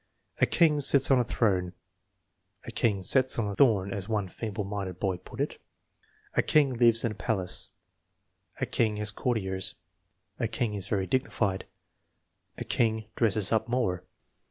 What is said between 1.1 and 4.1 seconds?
on a throne." ("A king sets on a thorn" as